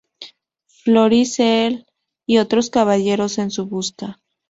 [0.83, 1.85] Florisel
[2.25, 4.19] y otros caballeros en su busca.